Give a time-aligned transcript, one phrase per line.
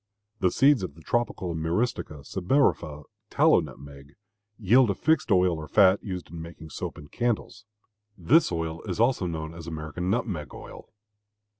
[0.39, 1.61] The seeds of the tropical M.
[1.63, 4.15] sebifera (tallow nutmeg)
[4.57, 7.65] yield a fixed oil or fat used in making soap and candles.
[8.17, 10.89] This oil is also known as American nutmeg oil.